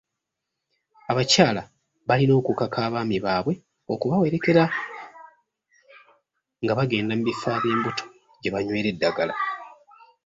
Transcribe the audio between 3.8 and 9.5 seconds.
okubawerekera nga bagenda mu bifo ab'embuto gye banywera eddagala.